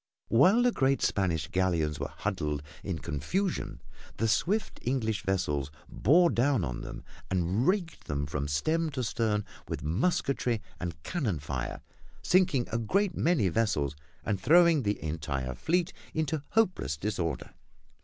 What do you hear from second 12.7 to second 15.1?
a great many vessels and throwing the